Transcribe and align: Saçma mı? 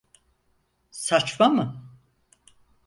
Saçma 0.91 1.49
mı? 1.49 1.87